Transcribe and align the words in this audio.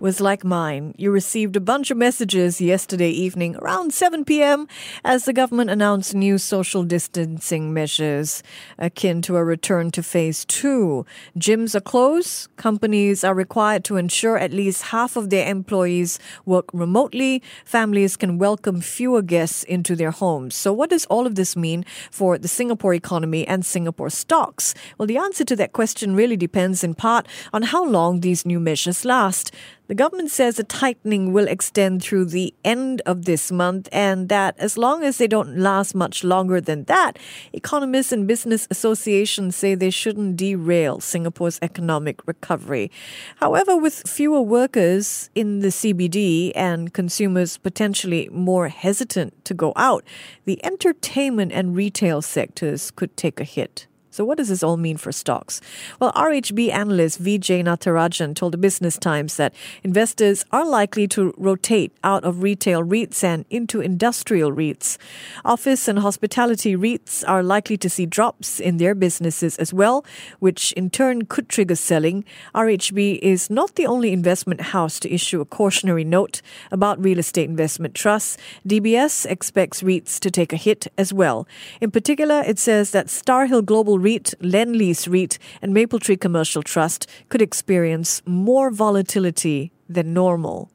was 0.00 0.20
like 0.20 0.44
mine. 0.44 0.94
You 0.96 1.10
received 1.10 1.56
a 1.56 1.60
bunch 1.60 1.90
of 1.90 1.96
messages 1.96 2.60
yesterday 2.60 3.10
evening 3.10 3.56
around 3.56 3.92
7 3.92 4.24
p.m. 4.24 4.68
as 5.04 5.24
the 5.24 5.32
government 5.32 5.70
announced 5.70 6.14
new 6.14 6.38
social 6.38 6.84
distancing 6.84 7.74
measures 7.74 8.42
akin 8.78 9.22
to 9.22 9.36
a 9.36 9.44
return 9.44 9.90
to 9.92 10.02
phase 10.02 10.44
two. 10.44 11.04
Gyms 11.36 11.74
are 11.74 11.80
closed. 11.80 12.48
Companies 12.56 13.24
are 13.24 13.34
required 13.34 13.82
to 13.84 13.96
ensure 13.96 14.38
at 14.38 14.52
least 14.52 14.82
half 14.82 15.16
of 15.16 15.30
their 15.30 15.50
employees 15.50 16.20
work 16.44 16.66
remotely. 16.72 17.42
Families 17.64 18.16
can 18.16 18.38
welcome 18.38 18.80
fewer 18.80 19.22
guests 19.22 19.64
into 19.64 19.96
their 19.96 20.12
homes. 20.12 20.54
So, 20.54 20.72
what 20.72 20.90
does 20.90 21.06
all 21.06 21.26
of 21.26 21.34
this 21.34 21.56
mean 21.56 21.84
for 22.10 22.38
the 22.38 22.48
Singapore 22.48 22.94
economy 22.94 23.46
and 23.46 23.66
Singapore 23.66 24.10
stocks? 24.10 24.74
Well, 24.96 25.06
the 25.06 25.18
answer 25.18 25.44
to 25.44 25.56
that 25.56 25.72
question 25.72 26.14
really 26.14 26.36
depends 26.36 26.84
in 26.84 26.94
part 26.94 27.26
on 27.52 27.62
how 27.62 27.84
long 27.84 28.20
these 28.20 28.46
new 28.46 28.60
measures 28.60 29.04
last. 29.04 29.52
The 29.88 29.94
government 29.94 30.30
says 30.30 30.56
the 30.56 30.64
tightening 30.64 31.32
will 31.32 31.48
extend 31.48 32.02
through 32.02 32.26
the 32.26 32.52
end 32.62 33.00
of 33.06 33.24
this 33.24 33.50
month, 33.50 33.88
and 33.90 34.28
that 34.28 34.54
as 34.58 34.76
long 34.76 35.02
as 35.02 35.16
they 35.16 35.26
don't 35.26 35.56
last 35.56 35.94
much 35.94 36.22
longer 36.22 36.60
than 36.60 36.84
that, 36.84 37.18
economists 37.54 38.12
and 38.12 38.28
business 38.28 38.68
associations 38.70 39.56
say 39.56 39.74
they 39.74 39.88
shouldn't 39.88 40.36
derail 40.36 41.00
Singapore's 41.00 41.58
economic 41.62 42.20
recovery. 42.26 42.90
However, 43.36 43.78
with 43.78 44.06
fewer 44.06 44.42
workers 44.42 45.30
in 45.34 45.60
the 45.60 45.68
CBD 45.68 46.52
and 46.54 46.92
consumers 46.92 47.56
potentially 47.56 48.28
more 48.30 48.68
hesitant 48.68 49.42
to 49.46 49.54
go 49.54 49.72
out, 49.74 50.04
the 50.44 50.62
entertainment 50.62 51.50
and 51.50 51.74
retail 51.74 52.20
sectors 52.20 52.90
could 52.90 53.16
take 53.16 53.40
a 53.40 53.44
hit. 53.44 53.86
So, 54.18 54.24
what 54.24 54.38
does 54.38 54.48
this 54.48 54.64
all 54.64 54.76
mean 54.76 54.96
for 54.96 55.12
stocks? 55.12 55.60
Well, 56.00 56.10
RHB 56.14 56.72
analyst 56.72 57.22
Vijay 57.22 57.62
Natarajan 57.62 58.34
told 58.34 58.52
the 58.52 58.58
Business 58.58 58.98
Times 58.98 59.36
that 59.36 59.54
investors 59.84 60.44
are 60.50 60.66
likely 60.66 61.06
to 61.06 61.32
rotate 61.36 61.92
out 62.02 62.24
of 62.24 62.42
retail 62.42 62.82
REITs 62.82 63.22
and 63.22 63.44
into 63.48 63.80
industrial 63.80 64.50
REITs. 64.50 64.98
Office 65.44 65.86
and 65.86 66.00
hospitality 66.00 66.74
REITs 66.74 67.22
are 67.28 67.44
likely 67.44 67.76
to 67.76 67.88
see 67.88 68.06
drops 68.06 68.58
in 68.58 68.78
their 68.78 68.92
businesses 68.92 69.56
as 69.58 69.72
well, 69.72 70.04
which 70.40 70.72
in 70.72 70.90
turn 70.90 71.26
could 71.26 71.48
trigger 71.48 71.76
selling. 71.76 72.24
RHB 72.56 73.20
is 73.22 73.48
not 73.48 73.76
the 73.76 73.86
only 73.86 74.12
investment 74.12 74.60
house 74.74 74.98
to 74.98 75.14
issue 75.14 75.40
a 75.40 75.44
cautionary 75.44 76.02
note 76.02 76.42
about 76.72 77.00
real 77.00 77.20
estate 77.20 77.48
investment 77.48 77.94
trusts. 77.94 78.36
DBS 78.66 79.26
expects 79.26 79.84
REITs 79.84 80.18
to 80.18 80.28
take 80.28 80.52
a 80.52 80.56
hit 80.56 80.88
as 80.98 81.12
well. 81.12 81.46
In 81.80 81.92
particular, 81.92 82.42
it 82.44 82.58
says 82.58 82.90
that 82.90 83.08
Starhill 83.08 83.62
Global 83.62 84.00
REIT, 84.08 84.34
Lendlease 84.40 85.06
REIT, 85.06 85.38
and 85.60 85.74
Mapletree 85.74 86.18
Commercial 86.18 86.62
Trust 86.62 87.06
could 87.28 87.42
experience 87.42 88.22
more 88.24 88.70
volatility 88.70 89.70
than 89.86 90.14
normal. 90.14 90.70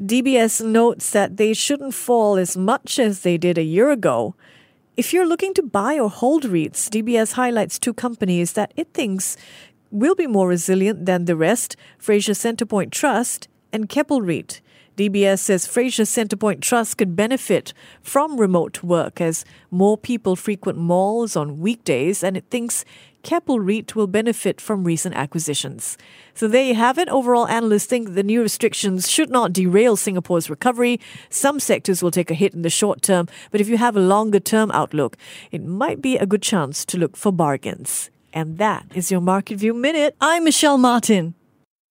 DBS 0.00 0.64
notes 0.64 1.10
that 1.10 1.36
they 1.36 1.52
shouldn't 1.52 1.94
fall 1.94 2.36
as 2.36 2.56
much 2.56 3.00
as 3.00 3.20
they 3.20 3.36
did 3.38 3.58
a 3.58 3.70
year 3.76 3.90
ago. 3.90 4.36
If 4.96 5.12
you're 5.12 5.26
looking 5.26 5.52
to 5.54 5.62
buy 5.62 5.98
or 5.98 6.08
hold 6.08 6.44
REITs, 6.44 6.88
DBS 6.94 7.32
highlights 7.32 7.80
two 7.80 7.94
companies 7.94 8.52
that 8.52 8.72
it 8.76 8.88
thinks 8.94 9.36
will 9.90 10.14
be 10.14 10.28
more 10.28 10.46
resilient 10.46 11.06
than 11.06 11.24
the 11.24 11.36
rest 11.36 11.76
Fraser 11.98 12.34
Centrepoint 12.34 12.92
Trust 12.92 13.48
and 13.74 13.88
Keppel 13.88 14.22
REIT. 14.22 14.60
DBS 14.96 15.40
says 15.40 15.66
Fraser 15.66 16.04
Centrepoint 16.04 16.60
Trust 16.60 16.96
could 16.96 17.16
benefit 17.16 17.74
from 18.00 18.38
remote 18.40 18.84
work 18.84 19.20
as 19.20 19.44
more 19.72 19.98
people 19.98 20.36
frequent 20.36 20.78
malls 20.78 21.34
on 21.34 21.58
weekdays, 21.58 22.22
and 22.22 22.36
it 22.36 22.44
thinks 22.48 22.84
Keppel 23.24 23.58
REIT 23.58 23.96
will 23.96 24.06
benefit 24.06 24.60
from 24.60 24.84
recent 24.84 25.16
acquisitions. 25.16 25.98
So 26.34 26.46
there 26.46 26.62
you 26.62 26.76
have 26.76 26.98
it. 26.98 27.08
Overall, 27.08 27.48
analysts 27.48 27.86
think 27.86 28.14
the 28.14 28.22
new 28.22 28.42
restrictions 28.42 29.10
should 29.10 29.30
not 29.30 29.52
derail 29.52 29.96
Singapore's 29.96 30.48
recovery. 30.48 31.00
Some 31.28 31.58
sectors 31.58 32.00
will 32.00 32.12
take 32.12 32.30
a 32.30 32.34
hit 32.34 32.54
in 32.54 32.62
the 32.62 32.70
short 32.70 33.02
term, 33.02 33.26
but 33.50 33.60
if 33.60 33.68
you 33.68 33.78
have 33.78 33.96
a 33.96 34.00
longer 34.00 34.38
term 34.38 34.70
outlook, 34.70 35.16
it 35.50 35.64
might 35.64 36.00
be 36.00 36.16
a 36.16 36.26
good 36.26 36.42
chance 36.42 36.84
to 36.84 36.98
look 36.98 37.16
for 37.16 37.32
bargains. 37.32 38.10
And 38.32 38.58
that 38.58 38.86
is 38.94 39.10
your 39.10 39.20
Market 39.20 39.58
View 39.58 39.74
Minute. 39.74 40.14
I'm 40.20 40.44
Michelle 40.44 40.78
Martin. 40.78 41.34